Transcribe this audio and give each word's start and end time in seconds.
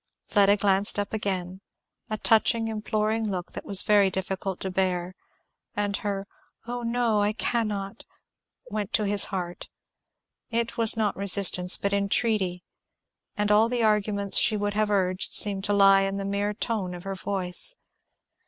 Fleda 0.25 0.57
glanced 0.57 0.97
up 0.97 1.13
again, 1.13 1.61
a 2.09 2.17
touching 2.17 2.67
imploring 2.69 3.29
look 3.29 3.55
it 3.55 3.63
was 3.63 3.83
very 3.83 4.09
difficult 4.09 4.59
to 4.61 4.71
bear, 4.71 5.13
and 5.75 5.97
her 5.97 6.25
"Oh 6.65 6.81
no 6.81 7.19
I 7.21 7.33
cannot," 7.33 8.03
went 8.71 8.93
to 8.93 9.05
his 9.05 9.25
heart. 9.25 9.69
It 10.49 10.75
was 10.75 10.97
not 10.97 11.15
resistance 11.15 11.77
but 11.77 11.93
entreaty, 11.93 12.63
and 13.37 13.51
all 13.51 13.69
the 13.69 13.83
arguments 13.83 14.37
she 14.39 14.57
would 14.57 14.73
have 14.73 14.89
urged 14.89 15.33
seemed 15.33 15.65
to 15.65 15.73
lie 15.73 16.01
in 16.01 16.17
the 16.17 16.25
mere 16.25 16.55
tone 16.55 16.95
of 16.95 17.03
her 17.03 17.13
voice. 17.13 17.75